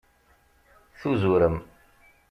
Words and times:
Tuzurem. 0.99 1.55